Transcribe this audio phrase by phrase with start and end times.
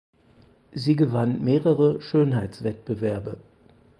[0.73, 3.37] Sie gewann mehrere Schönheitswettbewerbe.